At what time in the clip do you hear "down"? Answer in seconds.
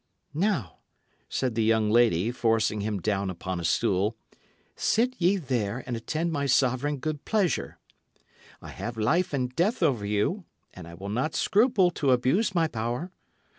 3.01-3.29